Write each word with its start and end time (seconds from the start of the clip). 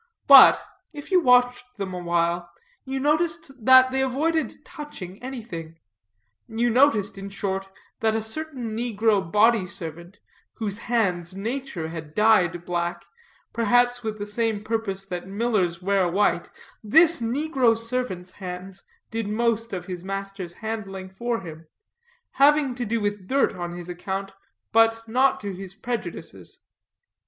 But, 0.25 0.59
if 0.93 1.11
you 1.11 1.19
watched 1.19 1.77
them 1.77 1.93
a 1.93 1.99
while, 1.99 2.49
you 2.85 2.99
noticed 2.99 3.63
that 3.63 3.91
they 3.91 4.01
avoided 4.01 4.65
touching 4.65 5.21
anything; 5.21 5.77
you 6.47 6.71
noticed, 6.71 7.19
in 7.19 7.29
short, 7.29 7.69
that 7.99 8.15
a 8.15 8.23
certain 8.23 8.75
negro 8.75 9.21
body 9.31 9.67
servant, 9.67 10.19
whose 10.53 10.79
hands 10.89 11.35
nature 11.35 11.89
had 11.89 12.15
dyed 12.15 12.65
black, 12.65 13.05
perhaps 13.53 14.01
with 14.01 14.17
the 14.17 14.25
same 14.25 14.63
purpose 14.63 15.05
that 15.05 15.27
millers 15.27 15.83
wear 15.83 16.07
white, 16.07 16.49
this 16.83 17.21
negro 17.21 17.77
servant's 17.77 18.31
hands 18.31 18.81
did 19.11 19.27
most 19.29 19.71
of 19.71 19.85
his 19.85 20.03
master's 20.03 20.55
handling 20.65 21.11
for 21.11 21.41
him; 21.41 21.67
having 22.41 22.73
to 22.73 22.85
do 22.87 22.99
with 22.99 23.27
dirt 23.27 23.53
on 23.53 23.73
his 23.73 23.87
account, 23.87 24.33
but 24.71 25.07
not 25.07 25.39
to 25.39 25.53
his 25.53 25.75
prejudices. 25.75 26.61